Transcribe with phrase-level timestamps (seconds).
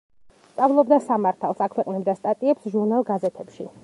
[0.51, 3.69] სწავლობდა სამართალს, აქვეყნებდა სტატიებს ჟურნალ-გაზეთებში.